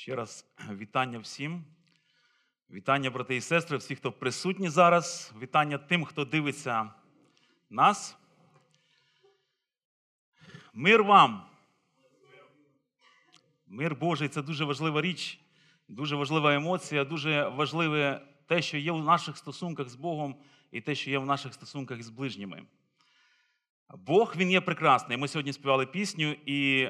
[0.00, 1.64] Ще раз вітання всім.
[2.70, 5.32] Вітання, брати і сестри, всі, хто присутні зараз.
[5.40, 6.90] Вітання тим, хто дивиться
[7.70, 8.16] нас.
[10.74, 11.46] Мир вам.
[13.66, 15.40] Мир Божий це дуже важлива річ,
[15.88, 20.36] дуже важлива емоція, дуже важливе те, що є в наших стосунках з Богом,
[20.70, 22.62] і те, що є в наших стосунках з ближніми.
[23.94, 25.18] Бог він є прекрасний.
[25.18, 26.88] Ми сьогодні співали пісню, і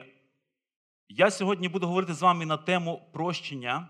[1.12, 3.88] я сьогодні буду говорити з вами на тему прощення.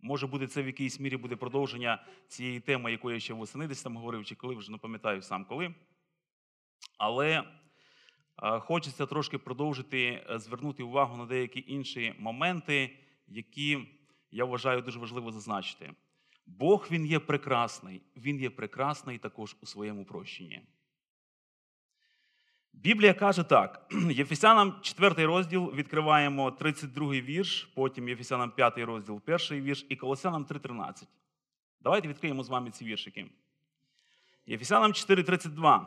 [0.00, 3.82] Може буде це в якійсь мірі буде продовження цієї теми, якої я ще восени десь
[3.82, 5.74] там говорив, чи коли вже не пам'ятаю сам коли.
[6.98, 7.42] Але
[8.42, 12.96] е, хочеться трошки продовжити е, звернути увагу на деякі інші моменти,
[13.28, 13.78] які
[14.30, 15.92] я вважаю дуже важливо зазначити.
[16.46, 20.62] Бог він є прекрасний, він є прекрасний також у своєму прощенні.
[22.82, 29.86] Біблія каже так: Єфесянам 4 розділ відкриваємо 32 вірш, потім Єфесянам 5 розділ, перший вірш
[29.88, 31.02] і Колосянам 3.13.
[31.80, 33.30] Давайте відкриємо з вами ці віршики.
[34.46, 35.86] Єфесянам 4.32.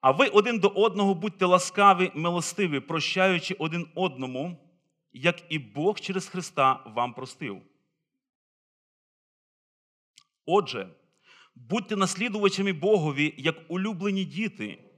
[0.00, 4.56] А ви один до одного будьте ласкаві, милостиві, прощаючи один одному,
[5.12, 7.62] як і Бог через Христа вам простив.
[10.46, 10.88] Отже,
[11.54, 14.89] будьте наслідувачами Богові, як улюблені діти,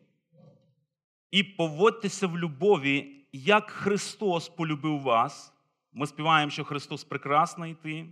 [1.33, 5.52] і поводьтеся в любові, як Христос полюбив вас.
[5.92, 8.06] Ми співаємо, що Христос прекрасний ти.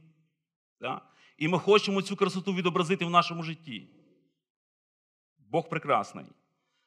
[0.80, 1.00] Да?
[1.38, 3.88] І ми хочемо цю красоту відобразити в нашому житті.
[5.38, 6.24] Бог прекрасний.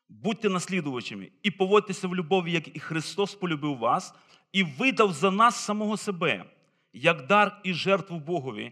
[0.09, 4.15] Будьте наслідувачами і поводьтеся в любові, як і Христос полюбив вас,
[4.51, 6.45] і видав за нас самого себе,
[6.93, 8.71] як дар і жертву Богові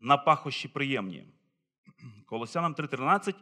[0.00, 1.24] на пахощі приємні.
[2.26, 3.34] Колосянам 3:13.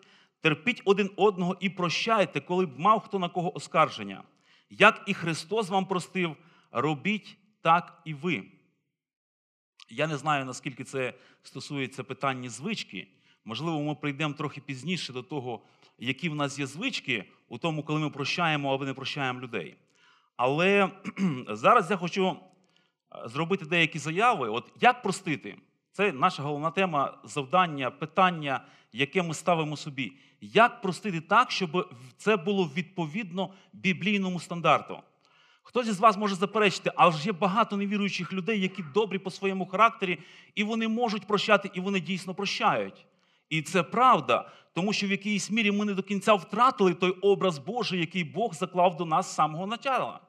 [0.45, 4.23] Терпіть один одного і прощайте, коли б мав хто на кого оскарження.
[4.71, 6.37] Як і Христос вам простив,
[6.71, 8.45] робіть так і ви.
[9.91, 13.09] Я не знаю, наскільки це стосується питання звички.
[13.45, 15.63] Можливо, ми прийдемо трохи пізніше до того,
[15.99, 19.77] які в нас є звички, у тому, коли ми прощаємо або не прощаємо людей.
[20.37, 20.91] Але
[21.49, 22.37] зараз я хочу
[23.27, 24.49] зробити деякі заяви.
[24.49, 25.57] От як простити?
[25.97, 28.61] Це наша головна тема завдання, питання,
[28.93, 30.13] яке ми ставимо собі.
[30.41, 34.99] Як простити так, щоб це було відповідно біблійному стандарту?
[35.63, 39.67] Хтось із вас може заперечити, але ж є багато невіруючих людей, які добрі по своєму
[39.67, 40.19] характері,
[40.55, 43.07] і вони можуть прощати, і вони дійсно прощають.
[43.51, 47.59] І це правда, тому що в якійсь мірі ми не до кінця втратили той образ
[47.59, 50.21] Божий, який Бог заклав до нас з самого начала.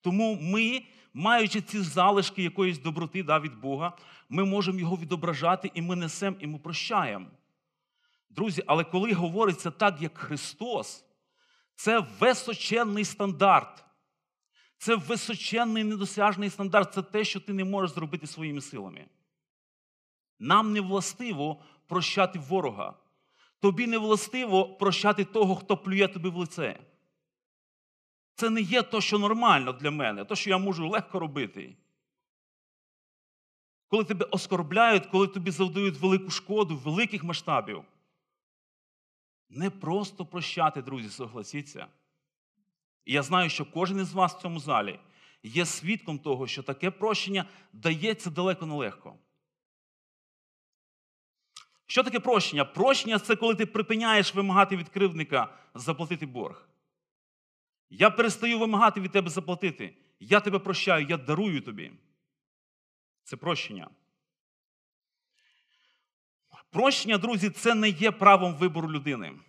[0.00, 0.82] Тому ми,
[1.14, 3.92] маючи ці залишки якоїсь доброти да, від Бога,
[4.28, 7.26] ми можемо його відображати, і ми несемо, і ми прощаємо.
[8.30, 11.04] Друзі, але коли говориться так, як Христос,
[11.74, 13.84] це височенний стандарт.
[14.78, 16.94] Це височенний недосяжний стандарт.
[16.94, 19.06] Це те, що ти не можеш зробити своїми силами.
[20.38, 22.94] Нам не властиво прощати ворога.
[23.60, 26.80] Тобі не властиво прощати того, хто плює тобі в лице.
[28.34, 31.76] Це не є то, що нормально для мене, то, що я можу легко робити.
[33.88, 37.84] Коли тебе оскорбляють, коли тобі завдають велику шкоду, великих масштабів.
[39.48, 41.86] Не просто прощати, друзі, согласіться.
[43.04, 45.00] І я знаю, що кожен із вас в цьому залі
[45.42, 49.14] є свідком того, що таке прощення дається далеко нелегко.
[51.86, 52.64] Що таке прощення?
[52.64, 56.68] Прощення це коли ти припиняєш вимагати від кривдника заплатити борг.
[57.90, 59.96] Я перестаю вимагати від тебе заплатити.
[60.20, 61.92] Я тебе прощаю, я дарую тобі.
[63.28, 63.90] Це прощення.
[66.70, 69.40] Прощення, друзі, це не є правом вибору людини.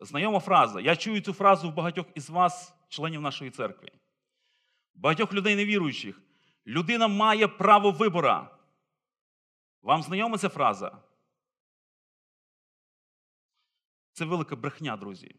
[0.00, 0.80] Знайома фраза.
[0.80, 3.90] Я чую цю фразу в багатьох із вас, членів нашої церкви.
[4.94, 6.22] Багатьох людей невіруючих.
[6.66, 8.58] Людина має право вибора.
[9.82, 11.02] Вам знайома ця фраза?
[14.12, 15.36] Це велика брехня, друзі.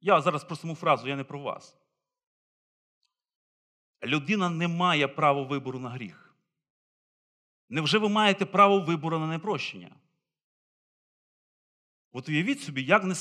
[0.00, 1.87] Я зараз про саму фразу, я не про вас.
[4.04, 6.34] Людина не має права вибору на гріх.
[7.68, 9.90] Невже ви маєте право вибору на непрощення?
[12.12, 13.14] От уявіть собі, як не...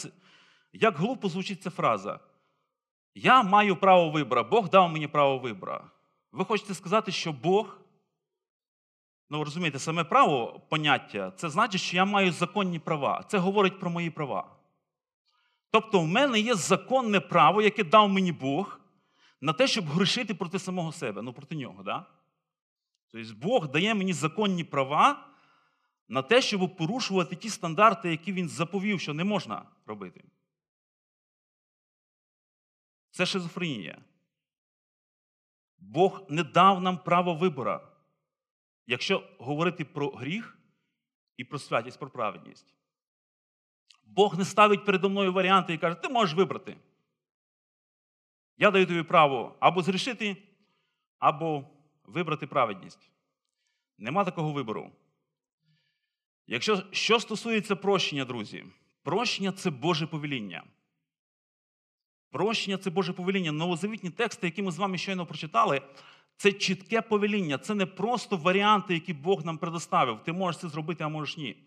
[0.74, 2.20] як глупо звучить ця фраза.
[3.16, 5.82] Я маю право вибору, Бог дав мені право вибору.
[6.32, 7.78] Ви хочете сказати, що Бог,
[9.30, 13.24] ну розумієте, саме право поняття, це значить, що я маю законні права.
[13.28, 14.56] Це говорить про мої права.
[15.72, 18.80] Тобто, в мене є законне право, яке дав мені Бог,
[19.42, 21.84] на те, щоб грішити проти самого себе, ну проти нього.
[21.84, 22.06] Да?
[23.12, 25.28] Тобто Бог дає мені законні права
[26.08, 30.24] на те, щоб порушувати ті стандарти, які він заповів, що не можна робити.
[33.12, 34.02] Це шизофренія.
[35.78, 37.92] Бог не дав нам право вибора,
[38.88, 40.58] якщо говорити про гріх
[41.38, 42.74] і про святість, про праведність.
[44.04, 46.78] Бог не ставить передо мною варіанти і каже, ти можеш вибрати.
[48.58, 50.38] Я даю тобі право або зрішити,
[51.20, 51.64] або
[52.04, 53.12] вибрати праведність.
[53.98, 54.92] Нема такого вибору.
[56.48, 58.66] Якщо що стосується прощення, друзі,
[59.04, 60.64] прощення це Боже повеління.
[62.32, 63.52] Прощення це Боже повеління.
[63.52, 65.82] Новозавітні тексти, які ми з вами щойно прочитали,
[66.38, 67.58] це чітке повеління.
[67.58, 70.24] Це не просто варіанти, які Бог нам предоставив.
[70.24, 71.58] Ти можеш це зробити, а можеш ні.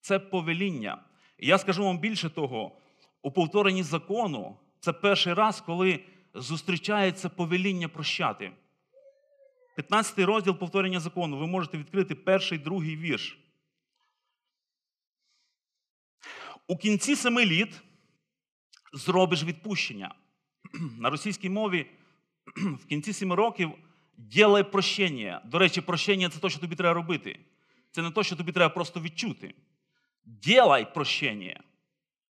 [0.00, 1.04] Це повеління.
[1.38, 2.78] І я скажу вам більше того,
[3.22, 6.04] у повторенні закону це перший раз, коли
[6.40, 8.52] зустрічається повеління прощати.
[9.76, 11.38] 15 розділ повторення закону.
[11.38, 13.38] Ви можете відкрити перший другий вірш.
[16.66, 17.80] У кінці семи літ
[18.92, 20.14] зробиш відпущення.
[20.98, 21.86] На російській мові
[22.56, 23.72] в кінці семи років
[24.16, 25.42] ділай прощення.
[25.44, 27.40] До речі, прощення це те, що тобі треба робити.
[27.90, 29.54] Це не те, що тобі треба просто відчути.
[30.24, 31.62] Ділай прощення.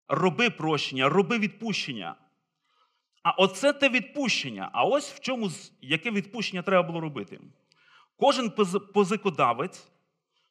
[0.08, 2.14] Роби прощення, роби відпущення.
[3.26, 4.70] А оце те відпущення.
[4.72, 5.50] А ось в чому
[5.80, 7.40] яке відпущення треба було робити.
[8.16, 8.52] Кожен
[8.94, 9.88] позикодавець,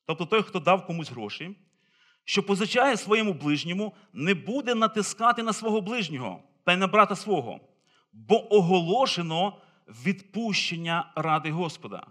[0.06, 1.58] тобто той, хто дав комусь гроші,
[2.24, 7.60] що позичає своєму ближньому, не буде натискати на свого ближнього та й на брата свого,
[8.14, 9.58] бо оголошено
[9.88, 12.08] відпущення ради Господа.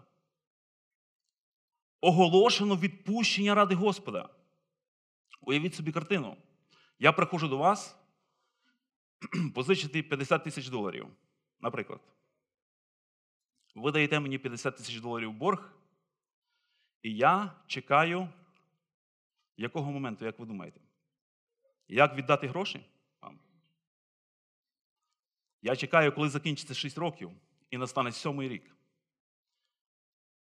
[2.01, 4.29] Оголошено відпущення ради Господа.
[5.41, 6.37] Уявіть собі картину.
[6.99, 7.97] Я приходжу до вас
[9.55, 11.09] позичити 50 тисяч доларів,
[11.61, 12.01] наприклад.
[13.75, 15.73] Ви даєте мені 50 тисяч доларів борг,
[17.03, 18.29] і я чекаю
[19.57, 20.81] якого моменту, як ви думаєте?
[21.89, 22.87] Як віддати гроші
[23.21, 23.39] вам?
[25.63, 27.31] Я чекаю, коли закінчиться 6 років
[27.71, 28.77] і настане сьомий рік.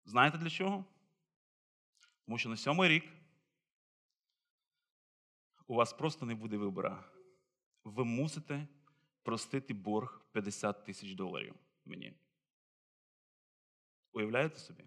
[0.06, 0.86] Знаєте для чого?
[2.26, 3.06] Тому що на сьомий рік
[5.68, 7.04] у вас просто не буде вибора.
[7.84, 8.68] Ви мусите
[9.24, 12.14] простити борг 50 тисяч доларів мені.
[14.14, 14.84] Уявляєте собі?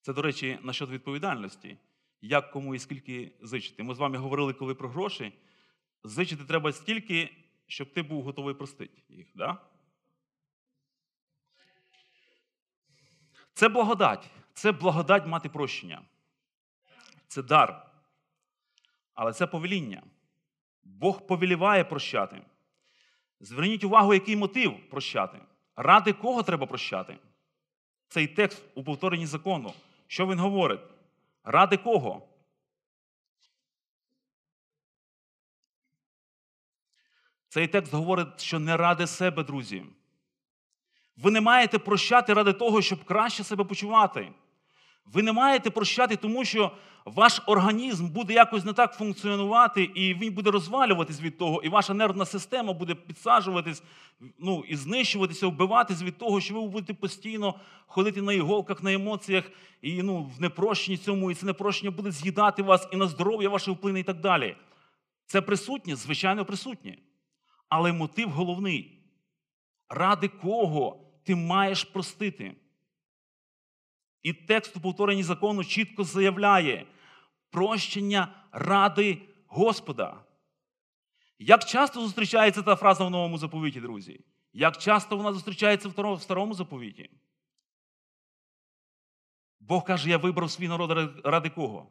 [0.00, 1.78] Це, до речі, насчет відповідальності.
[2.20, 3.82] Як кому і скільки зичити.
[3.82, 5.32] Ми з вами говорили, коли про гроші.
[6.04, 7.36] Зичити треба стільки,
[7.66, 9.26] щоб ти був готовий простити їх.
[9.34, 9.58] Да?
[13.54, 14.30] Це благодать.
[14.54, 16.02] Це благодать мати прощення.
[17.28, 17.90] Це дар.
[19.14, 20.02] Але це повеління.
[20.84, 22.42] Бог повеліває прощати.
[23.40, 25.38] Зверніть увагу, який мотив прощати.
[25.76, 27.18] Ради кого треба прощати?
[28.08, 29.72] Цей текст у повторенні закону.
[30.06, 30.80] Що він говорить?
[31.44, 32.28] Ради кого?
[37.48, 39.84] Цей текст говорить, що не ради себе, друзі.
[41.16, 44.32] Ви не маєте прощати ради того, щоб краще себе почувати.
[45.06, 46.70] Ви не маєте прощати, тому що
[47.04, 51.94] ваш організм буде якось не так функціонувати, і він буде розвалюватись від того, і ваша
[51.94, 53.82] нервна система буде підсаджуватись
[54.38, 57.54] ну, і знищуватися, вбиватись від того, що ви будете постійно
[57.86, 59.50] ходити на іголках, на емоціях,
[59.82, 63.70] і ну, в непрощенні цьому, і це непрощення буде з'їдати вас і на здоров'я ваше
[63.70, 64.56] вплине, і так далі.
[65.26, 66.98] Це присутнє, звичайно, присутнє.
[67.68, 68.98] Але мотив головний.
[69.88, 72.54] Ради кого ти маєш простити?
[74.22, 76.86] І текст у повторенні закону чітко заявляє
[77.50, 80.24] прощення ради Господа.
[81.38, 84.24] Як часто зустрічається та фраза в новому заповіті, друзі?
[84.52, 87.10] Як часто вона зустрічається в старому заповіті?
[89.60, 91.86] Бог каже, я вибрав свій народ ради кого?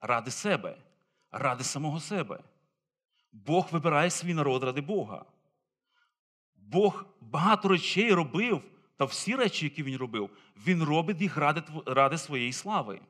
[0.00, 0.76] Ради себе,
[1.30, 2.40] ради самого себе.
[3.32, 5.24] Бог вибирає свій народ ради Бога.
[6.54, 8.62] Бог багато речей робив
[8.96, 10.30] та всі речі, які він робив,
[10.66, 13.00] він робить їх ради, ради своєї слави.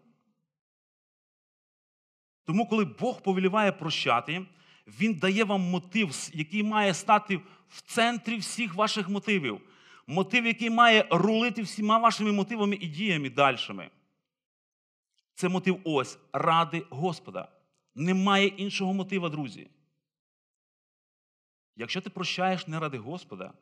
[2.45, 4.47] Тому, коли Бог повеліває прощати,
[4.87, 9.61] Він дає вам мотив, який має стати в центрі всіх ваших мотивів.
[10.07, 13.91] Мотив, який має рулити всіма вашими мотивами і діями дальшими.
[15.35, 17.49] Це мотив ось ради Господа.
[17.95, 19.71] Немає іншого мотива, друзі.
[21.77, 23.53] Якщо ти прощаєш не ради Господа,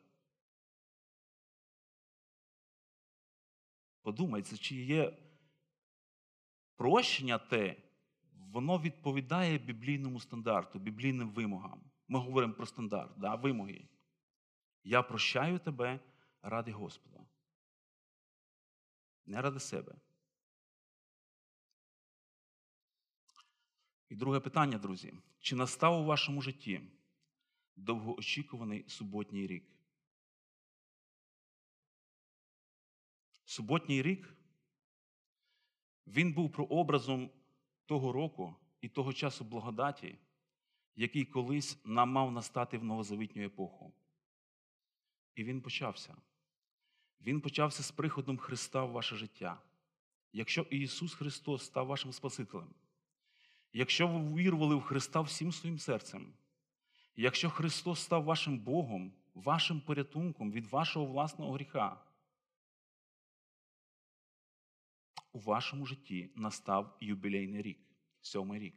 [4.03, 5.17] Подумайте, чи є
[6.75, 7.75] прощення те,
[8.33, 11.91] воно відповідає біблійному стандарту, біблійним вимогам.
[12.07, 13.87] Ми говоримо про стандарт, да, вимоги.
[14.83, 15.99] Я прощаю тебе
[16.41, 17.25] ради Господа.
[19.25, 19.95] Не ради себе.
[24.09, 25.13] І друге питання, друзі.
[25.39, 26.81] Чи настав у вашому житті
[27.75, 29.72] довгоочікуваний суботній рік?
[33.53, 34.35] Суботній рік
[36.07, 37.29] він був прообразом
[37.85, 40.17] того року і того часу благодаті,
[40.95, 43.93] який колись нам мав настати в новозавітню епоху.
[45.35, 46.15] І він почався.
[47.21, 49.61] Він почався з приходом Христа в ваше життя.
[50.31, 52.73] Якщо Ісус Христос став вашим Спасителем,
[53.73, 56.33] якщо ви вірували в Христа всім своїм серцем,
[57.15, 62.12] якщо Христос став вашим Богом, вашим порятунком від вашого власного гріха,
[65.33, 67.79] у вашому житті настав юбілейний рік,
[68.21, 68.75] сьомий рік.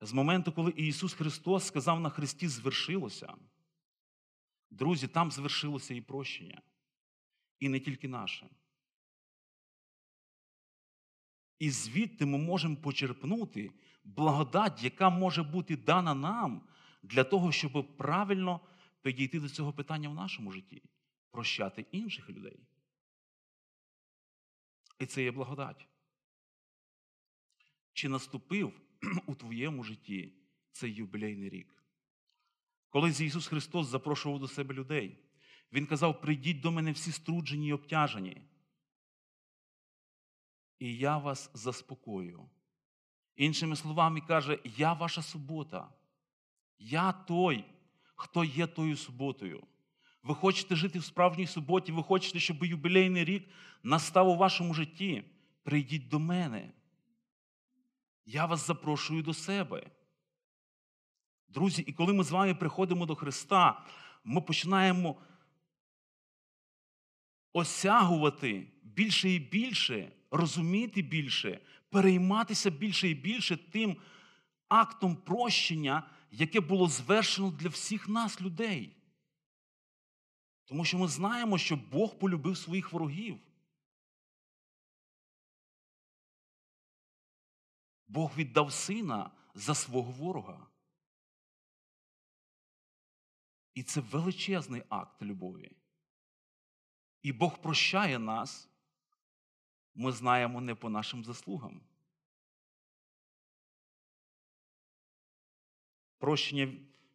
[0.00, 3.34] З моменту, коли Ісус Христос сказав на Христі, звершилося,
[4.70, 6.62] друзі, там звершилося і прощення,
[7.58, 8.48] і не тільки наше.
[11.58, 13.72] І звідти ми можемо почерпнути
[14.04, 16.62] благодать, яка може бути дана нам
[17.02, 18.60] для того, щоб правильно
[19.02, 20.82] підійти до цього питання в нашому житті,
[21.30, 22.60] прощати інших людей.
[25.00, 25.88] І це є благодать.
[27.92, 28.80] Чи наступив
[29.26, 30.32] у твоєму житті
[30.72, 31.84] цей юбілейний рік?
[32.88, 35.18] Коли Ісус Христос запрошував до себе людей,
[35.72, 38.42] Він казав: прийдіть до мене всі струджені і обтяжені.
[40.78, 42.50] І я вас заспокою.
[43.36, 45.92] Іншими словами, каже, я ваша субота.
[46.78, 47.64] Я той,
[48.14, 49.66] хто є тою суботою.
[50.22, 53.48] Ви хочете жити в справжній суботі, ви хочете, щоб юбілейний рік
[53.82, 55.24] настав у вашому житті.
[55.62, 56.72] Прийдіть до мене.
[58.26, 59.90] Я вас запрошую до себе.
[61.48, 63.84] Друзі, і коли ми з вами приходимо до Христа,
[64.24, 65.16] ми починаємо
[67.52, 71.60] осягувати більше і більше, розуміти більше,
[71.90, 73.96] перейматися більше і більше тим
[74.68, 78.96] актом прощення, яке було звершено для всіх нас, людей.
[80.70, 83.40] Тому що ми знаємо, що Бог полюбив своїх ворогів.
[88.08, 90.66] Бог віддав сина за свого ворога.
[93.74, 95.72] І це величезний акт любові.
[97.22, 98.68] І Бог прощає нас,
[99.94, 101.80] ми знаємо не по нашим заслугам.
[106.18, 106.72] Прощення,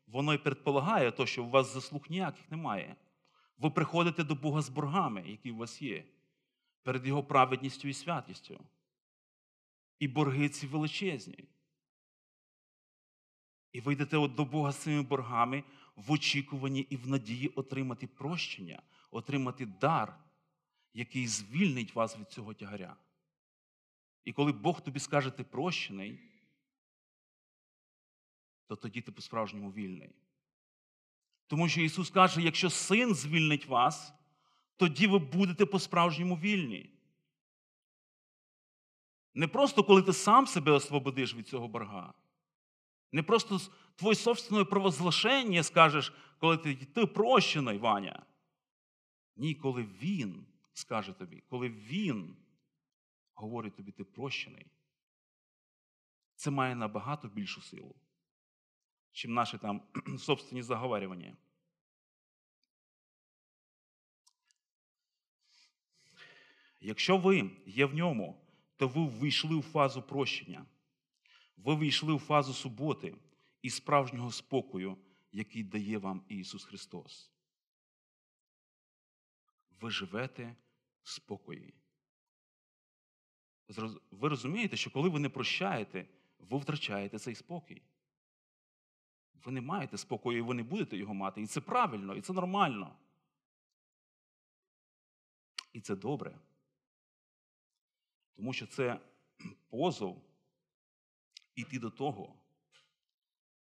[0.07, 2.95] воно і предполагає то, що у вас заслуг ніяких немає.
[3.57, 6.05] Ви приходите до Бога з боргами, які у вас є,
[6.83, 8.65] перед Його праведністю і святістю.
[9.99, 11.47] І борги ці величезні.
[13.71, 15.63] І ви йдете до Бога з цими боргами
[15.95, 18.81] в очікуванні і в надії отримати прощення,
[19.11, 20.19] отримати дар,
[20.93, 22.97] який звільнить вас від цього тягаря.
[24.25, 26.19] І коли Бог тобі скаже, ти прощений,
[28.67, 30.15] то тоді ти по-справжньому вільний.
[31.47, 34.13] Тому що Ісус каже, якщо син звільнить вас,
[34.77, 36.89] тоді ви будете по-справжньому вільні.
[39.33, 42.13] Не просто коли ти сам себе освободиш від цього борга.
[43.11, 43.59] Не просто
[43.95, 48.25] твоє собственне провозглашення скажеш, коли ти ти прощений, Ваня.
[49.35, 52.35] Ні, коли Він скаже тобі, коли Він
[53.33, 54.65] говорить тобі, ти прощений,
[56.35, 57.95] це має набагато більшу силу,
[59.15, 59.81] чим наші там
[60.19, 61.37] собственні заговарювання.
[66.81, 68.41] Якщо ви є в ньому,
[68.75, 70.65] то ви ввійшли у фазу прощення.
[71.57, 73.15] Ви війшли у фазу суботи
[73.61, 74.97] і справжнього спокою,
[75.31, 77.31] який дає вам Ісус Христос.
[79.81, 80.55] Ви живете
[81.03, 81.73] в спокої.
[84.11, 86.07] Ви розумієте, що коли ви не прощаєте,
[86.39, 87.81] ви втрачаєте цей спокій.
[89.43, 91.41] Ви не маєте спокою, і ви не будете його мати.
[91.41, 92.95] І це правильно, і це нормально.
[95.73, 96.39] І це добре.
[98.35, 98.99] Тому що це
[99.69, 100.21] позов
[101.55, 102.35] іти до того,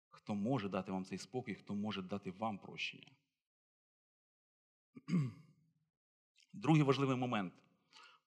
[0.10, 3.12] хто може дати вам цей спокій, хто може дати вам прощення.
[6.54, 7.54] Другий важливий момент.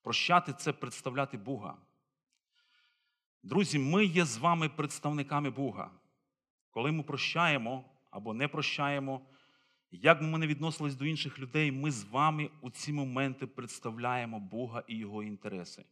[0.02, 1.78] Прощати це представляти Бога.
[3.42, 5.90] Друзі, ми є з вами представниками Бога.
[6.78, 9.20] Коли ми прощаємо або не прощаємо,
[9.90, 14.40] як би ми не відносились до інших людей, ми з вами у ці моменти представляємо
[14.40, 15.84] Бога і Його інтереси.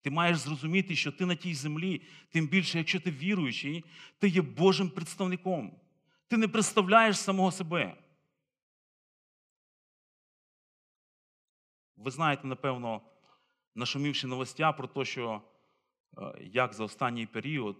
[0.00, 3.84] Ти маєш зрозуміти, що ти на тій землі, тим більше, якщо ти віруючий,
[4.18, 5.80] ти є Божим представником.
[6.28, 7.96] Ти не представляєш самого себе.
[11.96, 13.00] Ви знаєте, напевно,
[13.74, 15.42] нашумівши новостя про те, що
[16.18, 17.76] е, як за останній період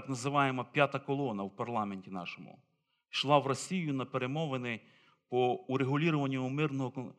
[0.00, 2.62] так називаємо п'ята колона в парламенті нашому
[3.10, 4.80] йшла в Росію на перемовини
[5.28, 7.14] по урегулюванню мирного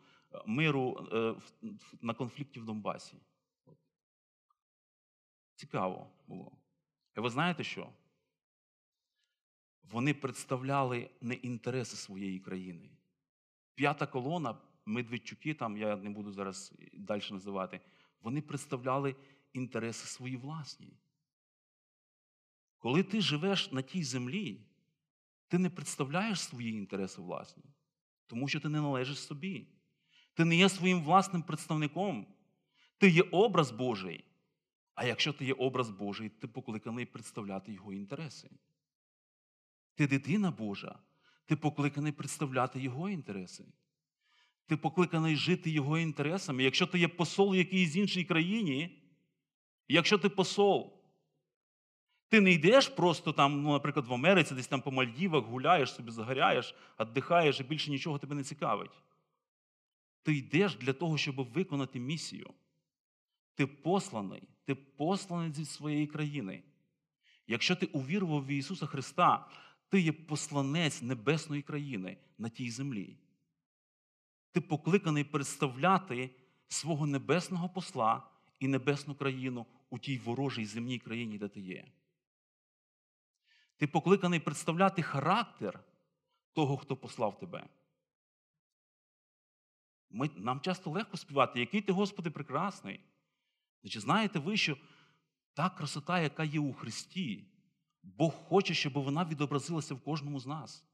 [0.46, 1.36] миру е,
[2.02, 3.18] на конфлікті в Донбасі.
[5.56, 6.52] Цікаво було.
[7.18, 7.90] І ви знаєте що?
[9.84, 12.90] Вони представляли не інтереси своєї країни.
[13.76, 17.80] П'ята колона, Медведчуки, там я не буду зараз далі називати,
[18.22, 19.16] вони представляли
[19.54, 20.98] інтереси свої власні.
[22.80, 24.62] Коли ти живеш на тій землі,
[25.48, 27.64] ти не представляєш свої інтереси власні,
[28.28, 29.68] тому що ти не належиш собі.
[30.34, 32.28] Ти не є своїм власним представником.
[32.98, 34.26] Ти є образ Божий.
[34.96, 38.50] А якщо ти є образ Божий, ти покликаний представляти Його інтереси.
[39.96, 41.00] Ти дитина Божа,
[41.46, 43.66] ти покликаний представляти Його інтереси.
[44.66, 46.64] Ти покликаний жити Його інтересами.
[46.64, 49.04] Якщо ти є посол в якійсь іншій країні,
[49.88, 50.99] якщо ти посол,
[52.30, 56.12] ти не йдеш просто там, ну, наприклад, в Америці, десь там по Мальдівах гуляєш, собі
[56.12, 59.02] загоряєш, віддихаєш і більше нічого тебе не цікавить.
[60.24, 62.54] Ти йдеш для того, щоб виконати місію.
[63.56, 66.64] Ти посланий, ти посланий зі своєї країни.
[67.48, 69.48] Якщо ти увірував в Ісуса Христа,
[69.90, 73.18] ти є посланець небесної країни на тій землі.
[74.52, 76.30] Ти покликаний представляти
[76.68, 78.24] свого небесного посла
[78.60, 81.86] і небесну країну у тій ворожій земній країні, де ти є.
[83.80, 85.80] Ти покликаний представляти характер
[86.54, 87.70] того, хто послав тебе.
[90.10, 93.00] Ми, нам часто легко співати, який ти, Господи, прекрасний.
[93.82, 94.78] Значить, знаєте ви, що
[95.54, 97.48] та красота, яка є у Христі,
[98.04, 100.86] Бог хоче, щоб вона відобразилася в кожному з нас,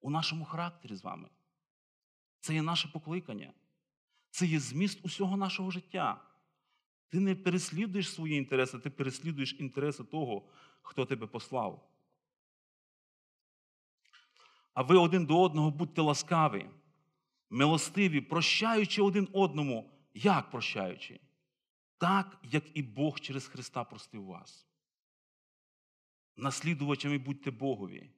[0.00, 1.28] у нашому характері з вами.
[2.40, 3.52] Це є наше покликання.
[4.30, 6.24] Це є зміст усього нашого життя.
[7.08, 10.48] Ти не переслідуєш свої інтереси, ти переслідуєш інтереси того,
[10.82, 11.93] хто тебе послав.
[14.74, 16.70] А ви один до одного будьте ласкаві,
[17.50, 21.20] милостиві, прощаючи один одному, як прощаючи?
[21.98, 24.66] Так, як і Бог через Христа простив вас.
[26.36, 28.10] Наслідувачами будьте Богові.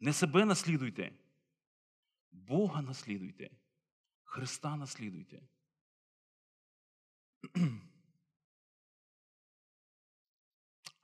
[0.00, 1.12] Не себе наслідуйте,
[2.30, 3.50] Бога наслідуйте,
[4.24, 5.42] Христа наслідуйте.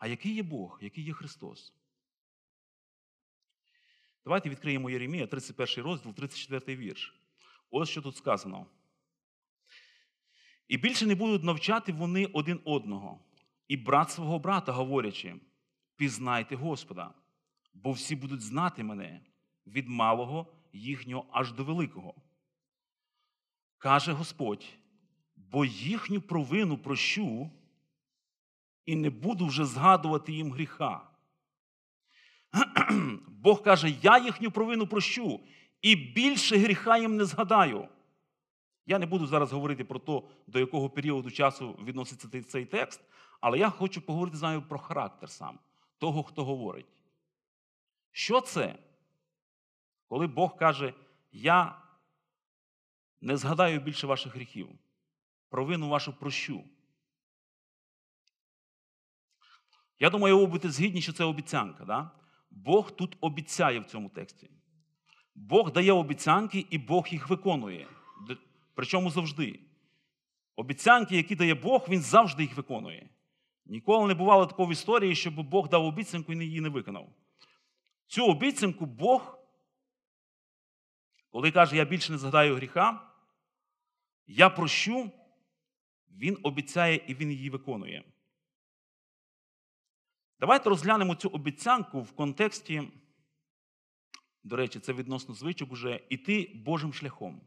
[0.00, 1.72] А який є Бог, який є Христос?
[4.28, 7.14] Давайте відкриємо Єремія, 31 розділ, 34 вірш.
[7.70, 8.66] Ось що тут сказано.
[10.68, 13.24] І більше не будуть навчати вони один одного,
[13.68, 15.34] і брат свого брата, говорячи,
[15.96, 17.14] пізнайте Господа,
[17.74, 19.20] бо всі будуть знати мене
[19.66, 22.14] від малого їхнього аж до великого.
[23.78, 24.66] Каже Господь,
[25.36, 27.50] бо їхню провину прощу,
[28.86, 31.17] і не буду вже згадувати їм гріха.
[33.28, 35.40] Бог каже, я їхню провину прощу,
[35.82, 37.88] і більше гріха їм не згадаю.
[38.86, 43.00] Я не буду зараз говорити про те, до якого періоду часу відноситься цей текст,
[43.40, 45.58] але я хочу поговорити з вами про характер сам
[45.98, 46.86] того, хто говорить.
[48.10, 48.78] Що це?
[50.08, 50.94] Коли Бог каже,
[51.32, 51.82] я
[53.20, 54.68] не згадаю більше ваших гріхів,
[55.48, 56.64] провину вашу прощу.
[59.98, 61.84] Я думаю, ви будете згідні, що це обіцянка.
[61.84, 62.10] Да?
[62.50, 64.50] Бог тут обіцяє в цьому тексті.
[65.34, 67.88] Бог дає обіцянки і Бог їх виконує.
[68.74, 69.60] Причому завжди.
[70.56, 73.08] Обіцянки, які дає Бог, Він завжди їх виконує.
[73.66, 77.12] Ніколи не бувало такого в історії, щоб Бог дав обіцянку і її не виконав.
[78.06, 79.38] Цю обіцянку Бог,
[81.30, 83.12] коли каже, я більше не згадаю гріха,
[84.26, 85.10] я прощу,
[86.10, 88.04] Він обіцяє і Він її виконує.
[90.40, 92.82] Давайте розглянемо цю обіцянку в контексті,
[94.44, 97.40] до речі, це відносно звичок уже іти Божим шляхом.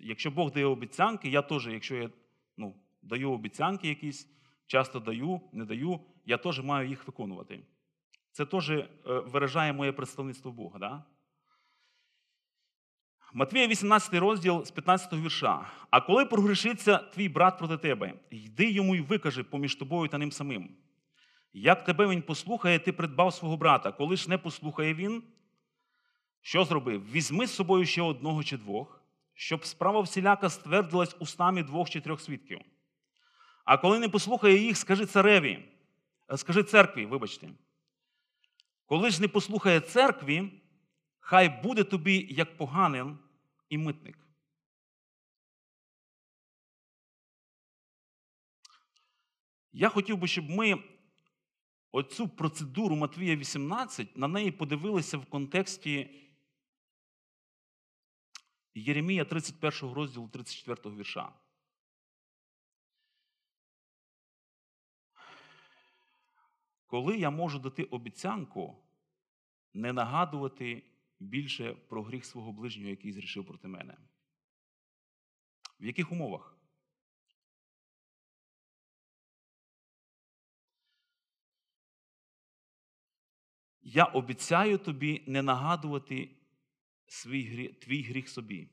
[0.00, 2.10] Якщо Бог дає обіцянки, я теж, якщо я
[2.56, 4.28] ну, даю обіцянки якісь,
[4.66, 7.60] часто даю, не даю, я теж маю їх виконувати.
[8.32, 8.72] Це теж
[9.04, 10.78] виражає моє представництво Бога.
[10.78, 11.04] Да?
[13.32, 15.70] Матвія 18 розділ з 15 вірша.
[15.90, 20.32] А коли прогрішиться твій брат проти тебе, йди йому й викажи поміж тобою та ним
[20.32, 20.76] самим.
[21.52, 23.92] Як тебе він послухає, ти придбав свого брата.
[23.92, 25.22] Коли ж не послухає він,
[26.40, 27.12] що зробив?
[27.12, 29.02] Візьми з собою ще одного чи двох,
[29.34, 32.60] щоб справа всіляка ствердилась устами двох чи трьох свідків.
[33.64, 35.68] А коли не послухає їх, скажи цареві,
[36.36, 37.48] скажи церкві, вибачте.
[38.86, 40.62] Коли ж не послухає церкві,
[41.20, 43.18] хай буде тобі як поганин
[43.68, 44.18] і митник.
[49.72, 50.82] Я хотів би, щоб ми
[51.92, 56.10] оцю процедуру Матвія 18 на неї подивилися в контексті
[58.74, 61.32] Єремія 31 розділу 34 вірша.
[66.86, 68.76] Коли я можу дати обіцянку
[69.74, 70.82] не нагадувати
[71.20, 73.96] більше про гріх свого ближнього, який зрішив проти мене?
[75.80, 76.56] В яких умовах?
[83.94, 86.30] Я обіцяю тобі не нагадувати
[87.06, 88.68] свій гріх, твій гріх собі.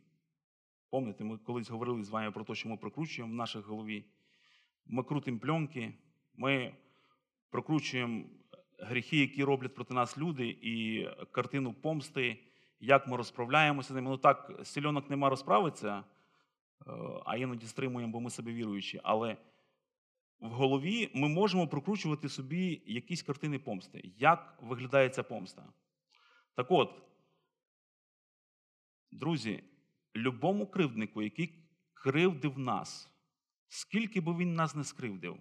[0.90, 4.06] Пам'ятаєте, ми колись говорили з вами про те, що ми прокручуємо в нашій голові.
[4.86, 5.94] Ми крутимо пленки,
[6.36, 6.76] ми
[7.50, 8.24] прокручуємо
[8.78, 12.40] гріхи, які роблять проти нас люди, і картину помсти,
[12.80, 14.10] як ми розправляємося з ними.
[14.10, 16.04] Ну так, сільонок нема розправиться, е,
[17.26, 19.02] а іноді стримуємо, бо ми себе віруючі.
[19.04, 19.38] Але
[20.40, 24.12] в голові ми можемо прокручувати собі якісь картини помсти.
[24.18, 25.74] Як виглядає ця помста?
[26.56, 27.02] Так от,
[29.12, 29.64] друзі,
[30.16, 31.56] любому кривднику, який
[31.94, 33.10] кривдив нас,
[33.68, 35.38] скільки би він нас не скривдив,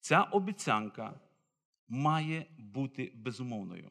[0.00, 1.20] ця обіцянка
[1.88, 3.90] має бути безумовною.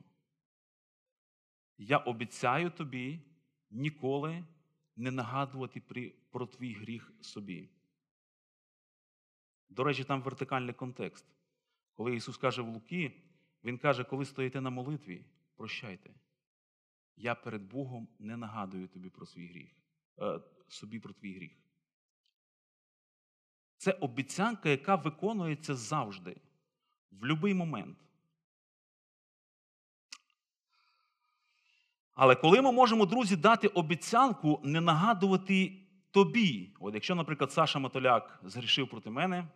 [1.77, 3.21] Я обіцяю тобі
[3.69, 4.43] ніколи
[4.95, 5.81] не нагадувати
[6.31, 7.69] про твій гріх собі.
[9.69, 11.25] До речі, там вертикальний контекст.
[11.93, 13.23] Коли Ісус каже в Луки,
[13.63, 16.09] Він каже, коли стоїте на молитві, прощайте.
[17.15, 19.69] Я перед Богом не нагадую тобі про свій гріх,
[20.19, 21.51] е, собі про твій гріх.
[23.77, 26.41] Це обіцянка, яка виконується завжди,
[27.11, 27.97] в будь-який момент.
[32.13, 35.79] Але коли ми можемо, друзі, дати обіцянку не нагадувати
[36.11, 39.47] тобі, от якщо, наприклад, Саша Матоляк згрішив проти мене,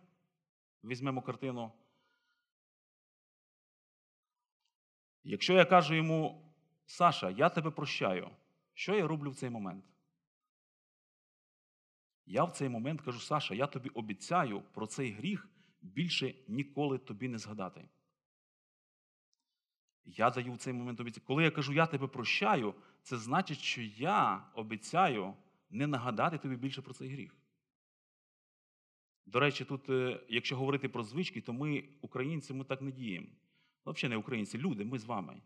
[0.84, 1.72] візьмемо картину.
[5.22, 6.52] Якщо я кажу йому,
[6.86, 8.30] Саша, я тебе прощаю,
[8.74, 9.84] що я роблю в цей момент?
[12.26, 15.48] Я в цей момент кажу, Саша, я тобі обіцяю про цей гріх
[15.82, 17.88] більше ніколи тобі не згадати.
[20.04, 21.26] Я даю в цей момент обіцянку.
[21.26, 25.34] Коли я кажу, я тебе прощаю, це значить, що я обіцяю
[25.70, 27.36] не нагадати тобі більше про цей гріх.
[29.26, 33.26] До речі, тут, е, якщо говорити про звички, то ми, українці, ми так не діємо.
[33.86, 35.40] Взагалі не українці, люди, ми з вами.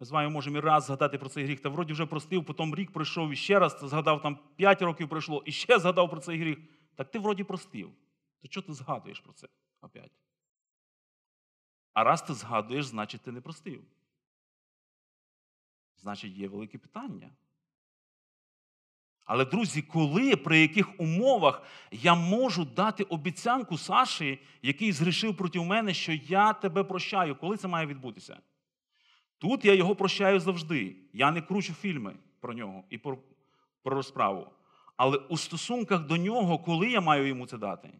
[0.00, 2.74] Ми з вами можемо і раз згадати про цей гріх, та вроді вже простив, потім
[2.74, 6.38] рік пройшов і ще раз згадав, там 5 років пройшло, і ще згадав про цей
[6.38, 6.58] гріх.
[6.94, 7.92] Так ти вроді простив.
[8.40, 9.48] То чого ти згадуєш про це
[9.80, 10.12] опять?
[11.92, 13.84] А раз ти згадуєш, значить ти не простив.
[15.96, 17.30] Значить, є велике питання.
[19.26, 25.94] Але, друзі, коли, при яких умовах я можу дати обіцянку Саші, який згрішив проти мене,
[25.94, 28.38] що я тебе прощаю, коли це має відбутися?
[29.38, 30.96] Тут я його прощаю завжди.
[31.12, 33.18] Я не кручу фільми про нього і про,
[33.82, 34.46] про розправу.
[34.96, 37.92] Але у стосунках до нього, коли я маю йому це дати?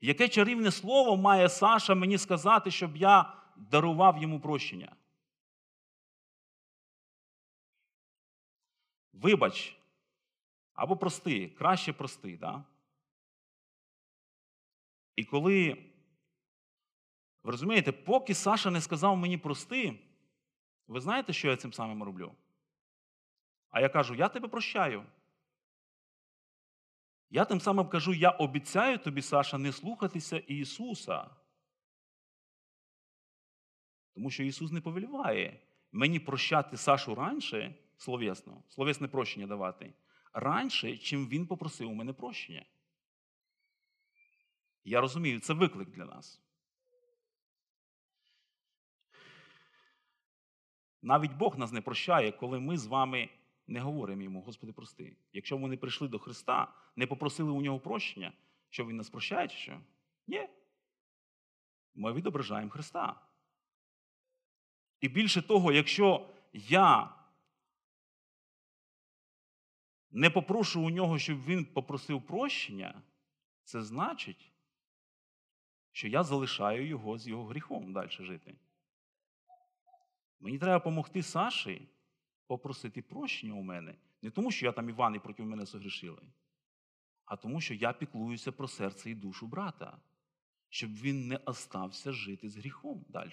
[0.00, 4.92] Яке чарівне слово має Саша мені сказати, щоб я дарував йому прощення?
[9.12, 9.79] Вибач,
[10.80, 12.36] або прости, краще прости.
[12.36, 12.64] Да?
[15.16, 15.76] І коли,
[17.42, 19.98] ви розумієте, поки Саша не сказав мені прости,
[20.86, 22.34] ви знаєте, що я цим самим роблю?
[23.70, 25.06] А я кажу, я тебе прощаю.
[27.30, 31.30] Я тим самим кажу, я обіцяю тобі, Саша, не слухатися Ісуса.
[34.14, 35.60] Тому що Ісус не повеліває
[35.92, 39.92] мені прощати Сашу раніше, словесно, словесне прощення давати,
[40.32, 42.64] раніше, чим Він попросив у мене прощення.
[44.84, 46.40] Я розумію, це виклик для нас.
[51.02, 53.28] Навіть Бог нас не прощає, коли ми з вами
[53.66, 55.16] не говоримо йому, Господи, прости.
[55.32, 58.32] Якщо не прийшли до Христа, не попросили у нього прощення,
[58.68, 59.80] що Він нас прощає, чи що?
[60.26, 60.48] Ні.
[61.94, 63.20] Ми відображаємо Христа.
[65.00, 67.14] І більше того, якщо я
[70.10, 73.02] не попрошу у нього, щоб він попросив прощення,
[73.64, 74.52] це значить,
[75.92, 78.54] що я залишаю його з його гріхом далі жити.
[80.40, 81.88] Мені треба допомогти Саші
[82.46, 83.94] попросити прощення у мене.
[84.22, 86.22] Не тому, що я там Іван і проти мене согрішили,
[87.24, 89.98] а тому, що я піклуюся про серце і душу брата,
[90.68, 93.30] щоб він не остався жити з гріхом далі.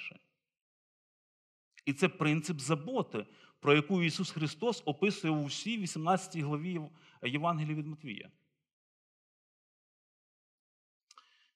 [1.86, 3.26] І це принцип заботи,
[3.60, 6.82] про яку Ісус Христос описує у всій 18 главі
[7.24, 8.32] Євангелії від Матвія.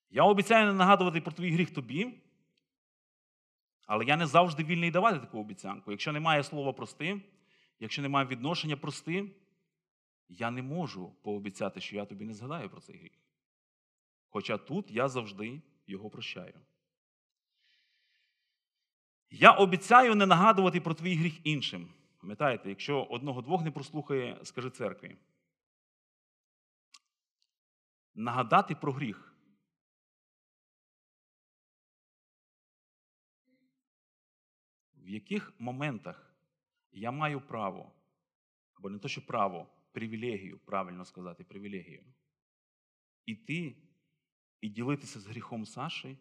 [0.10, 2.14] Я обіцяю не нагадувати про твій гріх тобі,
[3.88, 5.92] але я не завжди вільний давати таку обіцянку.
[5.92, 7.22] Якщо немає слова прости,
[7.80, 9.32] якщо немає відношення прости,
[10.30, 13.12] я не можу пообіцяти, що я тобі не згадаю про цей гріх.
[14.30, 16.60] Хоча тут я завжди його прощаю.
[19.34, 21.89] Я обіцяю не нагадувати про твій гріх іншим.
[22.20, 25.17] Пам'ятаєте, якщо одного-двох не прослухає, скажи церкві.
[28.15, 29.36] Нагадати про гріх.
[34.96, 36.36] В яких моментах
[36.91, 37.91] я маю право,
[38.74, 42.04] або не то, що право, привілегію, правильно сказати, привілегію,
[43.26, 43.76] іти
[44.62, 46.17] і ділитися з гріхом Саші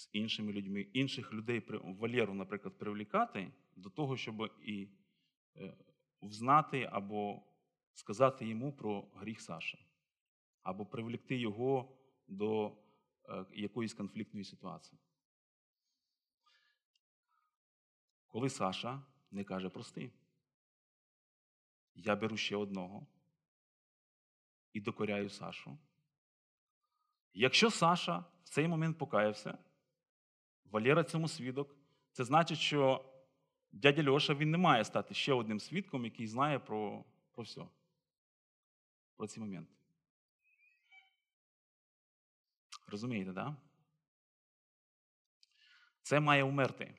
[0.00, 4.88] з іншими людьми, інших людей, Валеру, наприклад, привлікати до того, щоб і
[5.56, 5.76] е,
[6.22, 7.42] взнати або
[7.94, 9.86] сказати йому про гріх Саші,
[10.62, 12.76] або привлекти його до
[13.28, 15.00] е, якоїсь конфліктної ситуації.
[18.26, 20.12] Коли Саша не каже прости,
[21.94, 23.06] я беру ще одного
[24.72, 25.78] і докоряю Сашу.
[27.32, 29.58] Якщо Саша в цей момент покаявся,
[30.70, 31.76] Валера цьому свідок,
[32.12, 33.04] це значить, що
[33.72, 37.66] дядя Льоша він не має стати ще одним свідком, який знає про, про все,
[39.16, 39.74] про ці моменти.
[42.86, 43.32] Розумієте?
[43.32, 43.56] Да?
[46.02, 46.94] Це має умерти.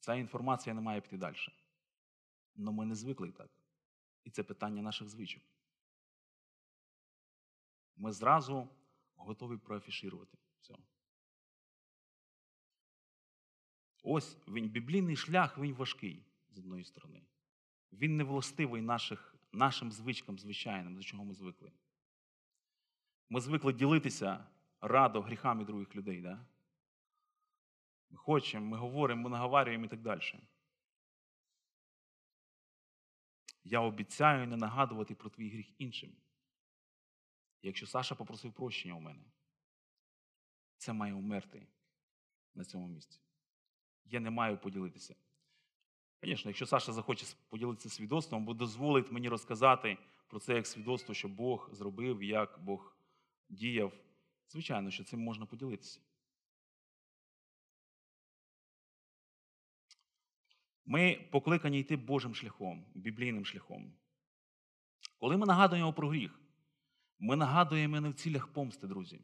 [0.00, 1.36] Ця інформація не має піти далі.
[2.58, 3.50] Але ми не звикли так.
[4.24, 5.42] І це питання наших звичок.
[7.96, 8.68] Ми зразу
[9.16, 10.74] готові проафішувати все.
[14.06, 17.22] Ось він, біблійний шлях, він важкий, з одної сторони.
[17.92, 21.72] Він не властивий наших, нашим звичкам звичайним, до чого ми звикли.
[23.28, 24.46] Ми звикли ділитися
[24.80, 26.20] радо гріхами других людей.
[26.20, 26.46] Да?
[28.10, 30.20] Ми хочемо, ми говоримо, ми наговарюємо і так далі.
[33.64, 36.16] Я обіцяю не нагадувати про твій гріх іншим.
[37.62, 39.24] Якщо Саша попросив прощення у мене,
[40.76, 41.66] це має умерти
[42.54, 43.23] на цьому місці.
[44.04, 45.14] Я не маю поділитися.
[46.22, 51.28] Звісно, якщо Саша захоче поділитися свідоцтвом, або дозволить мені розказати про це як свідоцтво, що
[51.28, 52.96] Бог зробив, як Бог
[53.48, 53.92] діяв,
[54.48, 56.00] звичайно, що цим можна поділитися.
[60.86, 63.92] Ми покликані йти Божим шляхом, біблійним шляхом.
[65.18, 66.40] Коли ми нагадуємо про гріх,
[67.18, 69.20] ми нагадуємо не в цілях помсти, друзі.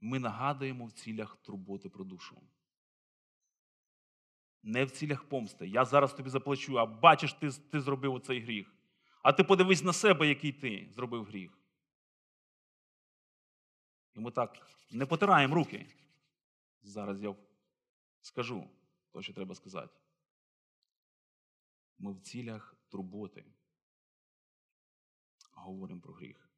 [0.00, 2.42] Ми нагадуємо в цілях турботи про душу.
[4.62, 5.68] Не в цілях помсти.
[5.68, 8.74] Я зараз тобі заплачу, а бачиш, ти, ти зробив оцей гріх.
[9.22, 11.58] А ти подивись на себе, який ти зробив гріх.
[14.14, 15.86] І ми так не потираємо руки.
[16.82, 17.34] Зараз я
[18.20, 18.70] скажу
[19.12, 19.94] те, що треба сказати.
[21.98, 23.44] Ми в цілях турботи
[25.52, 26.50] говоримо про гріх.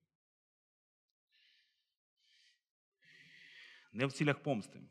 [3.93, 4.83] Не в цілях помсти.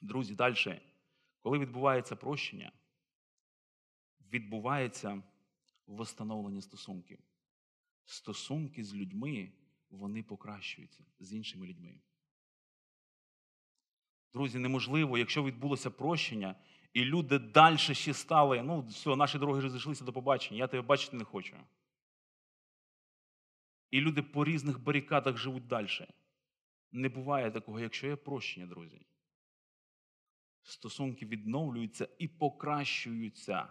[0.00, 0.84] Друзі, далі,
[1.42, 2.72] коли відбувається прощення,
[4.32, 5.22] відбувається
[5.86, 7.18] восстановлення стосунків.
[8.04, 9.52] Стосунки з людьми,
[9.90, 12.00] вони покращуються з іншими людьми.
[14.32, 16.54] Друзі, неможливо, якщо відбулося прощення,
[16.92, 21.16] і люди далі ще стали, ну, все, наші дороги розійшлися до побачення, я тебе бачити
[21.16, 21.56] не хочу.
[23.90, 25.88] І люди по різних барикадах живуть далі.
[26.92, 29.00] Не буває такого, якщо є прощення, друзі.
[30.62, 33.68] Стосунки відновлюються і покращуються.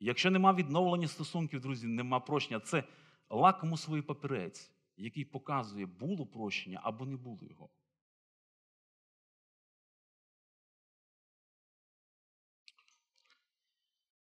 [0.00, 2.60] Якщо нема відновлення стосунків, друзі, нема прощення.
[2.60, 2.84] Це
[3.30, 7.70] лакмусовий папірець, який показує, було прощення або не було його.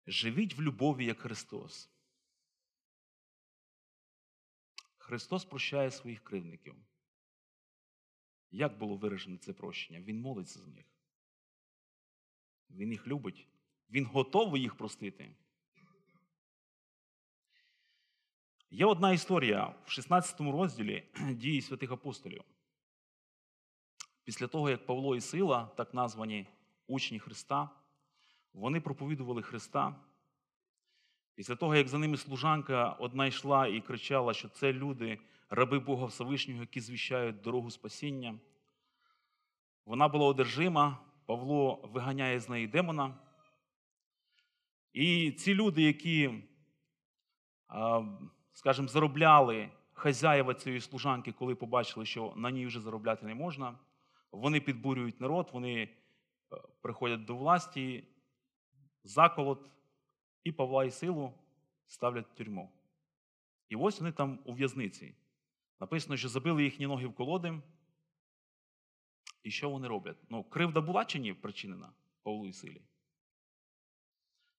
[0.06, 1.90] Живіть в любові, як Христос.
[4.98, 6.74] Христос прощає своїх кривдників.
[8.50, 10.00] Як було виражено це прощення?
[10.00, 10.84] Він молиться за них.
[12.70, 13.46] Він їх любить.
[13.90, 15.30] Він готовий їх простити.
[18.70, 22.44] Є одна історія в 16 розділі дії святих апостолів.
[24.24, 26.46] Після того, як Павло і Сила, так названі
[26.86, 27.70] учні Христа,
[28.52, 29.96] вони проповідували Христа.
[31.34, 35.18] Після того, як за ними служанка одна йшла і кричала, що це люди,
[35.50, 38.38] раби Бога Всевишнього, які звіщають дорогу спасіння,
[39.86, 43.18] вона була одержима, Павло виганяє з неї демона.
[44.92, 46.44] І ці люди, які,
[48.52, 53.78] скажімо, заробляли хазяєва цієї служанки, коли побачили, що на ній вже заробляти не можна,
[54.32, 55.88] вони підбурюють народ, вони
[56.80, 58.04] приходять до власті,
[59.04, 59.70] заколот
[60.44, 61.32] і Павла і силу
[61.86, 62.72] ставлять в тюрму.
[63.68, 65.14] І ось вони там у в'язниці.
[65.80, 67.62] Написано, що забили їхні ноги в колоди.
[69.42, 70.16] І що вони роблять?
[70.28, 72.82] Ну, кривда була чи ні причинена Павлу і силі?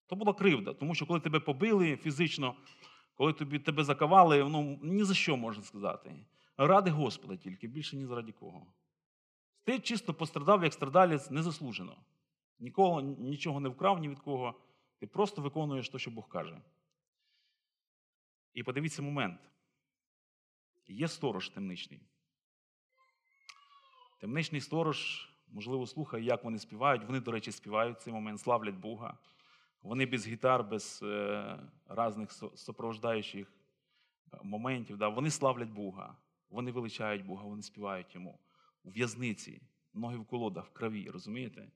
[0.05, 2.55] То була кривда, тому що коли тебе побили фізично,
[3.13, 6.25] коли тобі, тебе закавали, ну ні за що можна сказати.
[6.57, 8.73] Ради Господа тільки, більше ні заради кого.
[9.63, 11.97] Ти чисто пострадав, як страдалець, незаслужено.
[12.59, 14.61] Нікого нічого не вкрав ні від кого.
[14.99, 16.61] Ти просто виконуєш те, що Бог каже.
[18.53, 19.39] І подивіться момент.
[20.91, 22.01] Є сторож темничний.
[24.19, 27.03] Темничний сторож, можливо, слухає, як вони співають.
[27.03, 29.17] Вони, до речі, співають в цей момент, славлять Бога.
[29.81, 33.53] Вони без гітар, без е, різних супровождаючих
[34.43, 34.97] моментів.
[34.97, 36.17] Да, Вони славлять Бога,
[36.49, 38.39] вони величають Бога, вони співають йому.
[38.83, 39.61] У в'язниці,
[39.93, 41.61] ноги в колодах, в крові, розумієте?
[41.61, 41.71] Е,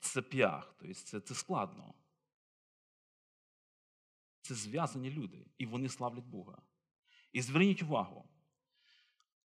[0.00, 0.74] в цепях.
[0.78, 1.94] Тобто це, це складно.
[4.40, 6.58] Це зв'язані люди, і вони славлять Бога.
[7.36, 8.24] І зверніть увагу,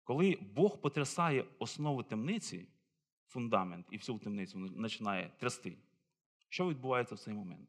[0.05, 2.68] коли Бог потрясає основи темниці,
[3.26, 5.79] фундамент, і всю темницю починає трясти,
[6.48, 7.68] що відбувається в цей момент?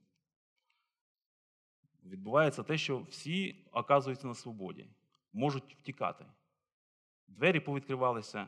[2.03, 4.87] Відбувається те, що всі оказуються на свободі,
[5.33, 6.25] можуть втікати.
[7.27, 8.47] Двері повідкривалися,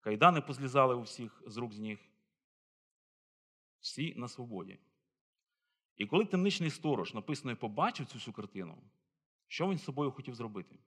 [0.00, 1.98] кайдани позлізали у всіх з рук з ніг.
[3.80, 4.78] Всі на свободі.
[5.96, 8.82] І коли темничний сторож, написано, побачив цю всю картину,
[9.48, 10.78] що він з собою хотів зробити?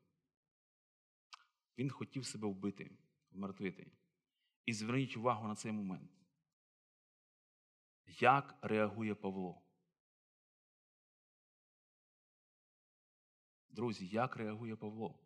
[1.77, 2.91] Він хотів себе вбити,
[3.31, 3.91] вмертвити.
[4.65, 6.11] І зверніть увагу на цей момент.
[8.05, 9.61] Як реагує Павло?
[13.69, 15.19] Друзі, як реагує Павло?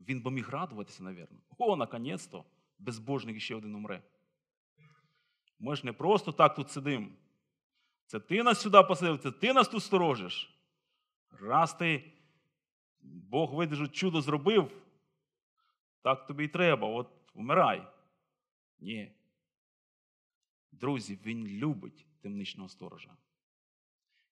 [0.00, 1.38] Він би міг радуватися, навірно.
[1.58, 2.44] О, наконець-то,
[2.78, 4.02] безбожник ще один умре.
[5.58, 7.08] Ми ж не просто так тут сидимо.
[8.06, 10.61] Це ти нас сюди посадив, це ти нас тут сторожиш.
[11.40, 12.12] Раз ти
[13.02, 14.82] Бог видержу чудо зробив,
[16.02, 17.86] так тобі й треба, от вмирай.
[18.78, 19.12] Ні.
[20.72, 23.16] Друзі, він любить темничного сторожа.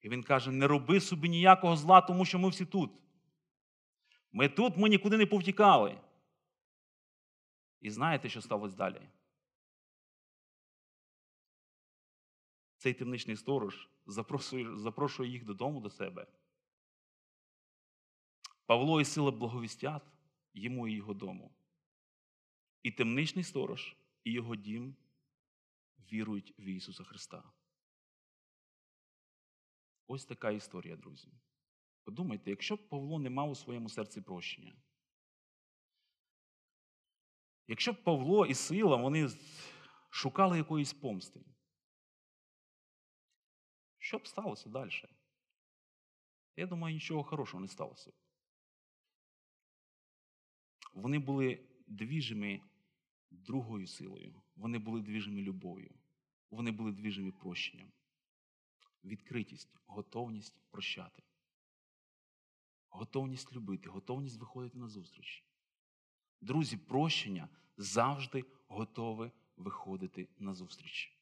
[0.01, 2.91] І він каже: не роби собі ніякого зла, тому що ми всі тут.
[4.33, 6.01] Ми тут, ми нікуди не повтікали.
[7.81, 9.01] І знаєте, що сталося далі?
[12.77, 16.27] Цей темничний сторож запрошує, запрошує їх додому до себе.
[18.71, 20.13] Павло і сила благовістять
[20.55, 21.55] йому і його дому.
[22.83, 24.97] І темничний сторож, і його дім
[26.13, 27.53] вірують в Ісуса Христа.
[30.07, 31.29] Ось така історія, друзі.
[32.05, 34.77] Подумайте, якщо б Павло не мав у своєму серці прощення,
[37.67, 39.29] якщо б Павло і сила вони
[40.11, 41.45] шукали якоїсь помсти,
[43.99, 44.91] що б сталося далі?
[46.57, 48.13] Я думаю, нічого хорошого не сталося.
[50.93, 52.61] Вони були двіжими
[53.31, 54.43] другою силою.
[54.57, 55.95] Вони були двіжими любов'ю.
[56.51, 57.93] Вони були двіжими прощенням.
[59.05, 61.23] Відкритість, готовність прощати.
[62.89, 65.45] Готовність любити, готовність виходити на зустріч.
[66.41, 71.17] Друзі, прощення завжди готове виходити на зустріч.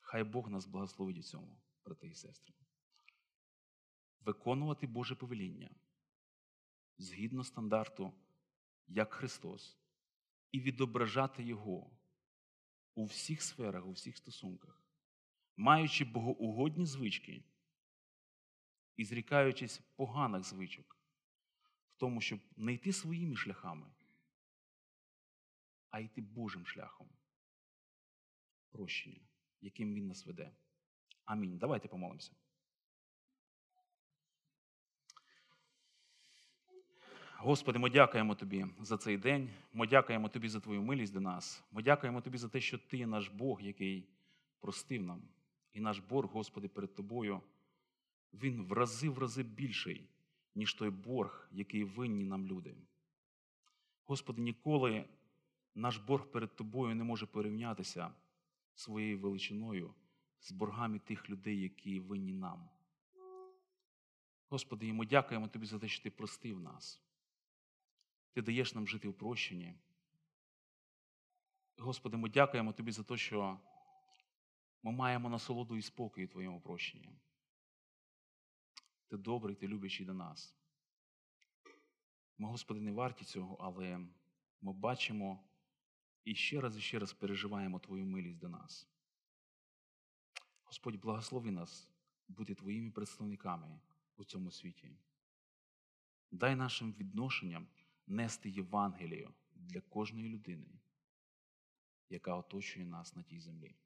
[0.00, 2.54] Хай Бог нас благословить у цьому, брати і сестри.
[4.24, 5.70] Виконувати Боже повеління
[6.98, 8.12] згідно стандарту,
[8.86, 9.78] як Христос,
[10.52, 11.90] і відображати Його
[12.94, 14.82] у всіх сферах, у всіх стосунках,
[15.56, 17.44] маючи богоугодні звички
[18.96, 20.98] і зрікаючись поганих звичок,
[21.90, 23.94] в тому, щоб не йти своїми шляхами,
[25.90, 27.08] а йти Божим шляхом
[28.70, 29.26] прощення
[29.64, 30.50] яким Він нас веде.
[31.24, 31.58] Амінь.
[31.58, 32.32] Давайте помолимося.
[37.44, 39.50] Господи, ми дякуємо Тобі за цей день.
[39.72, 41.64] Ми дякуємо Тобі за Твою милість до нас.
[41.72, 44.08] Ми дякуємо Тобі за те, що Ти наш Бог, який
[44.60, 45.22] простив нам.
[45.72, 47.40] І наш борг, Господи, перед Тобою,
[48.32, 50.08] він в рази в рази більший,
[50.54, 52.74] ніж той борг, який винні нам люди.
[54.04, 55.04] Господи, ніколи
[55.74, 58.10] наш борг перед Тобою не може порівнятися
[58.74, 59.94] своєю величиною
[60.40, 62.68] з боргами тих людей, які винні нам.
[64.48, 67.03] Господи, і ми дякуємо Тобі за те, що Ти простив нас.
[68.34, 69.74] Ти даєш нам жити в прощенні.
[71.78, 73.60] Господи, ми дякуємо Тобі за те, що
[74.82, 77.18] ми маємо насолоду і спокій у Твоєму прощенні.
[79.08, 80.56] Ти добрий, ти любячий до нас.
[82.38, 83.98] Ми, Господи, не варті цього, але
[84.60, 85.44] ми бачимо
[86.24, 88.88] і ще раз і ще раз переживаємо Твою милість до нас.
[90.64, 91.88] Господь, благослови нас
[92.28, 93.80] бути Твоїми представниками
[94.16, 94.96] у цьому світі.
[96.30, 97.66] Дай нашим відношенням
[98.06, 100.80] нести Євангелію для кожної людини,
[102.08, 103.76] яка оточує нас на тій землі.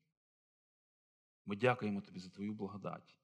[1.46, 3.16] Ми дякуємо Тобі за Твою благодать,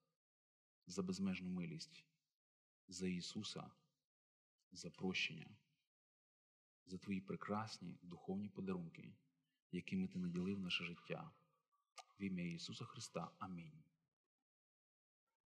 [0.87, 2.05] за безмежну милість,
[2.89, 3.71] за Ісуса,
[4.73, 5.57] за прощення,
[6.87, 9.15] за Твої прекрасні духовні подарунки,
[9.73, 11.31] якими Ти наділив наше життя.
[12.19, 13.31] В ім'я Ісуса Христа.
[13.39, 13.83] Амінь.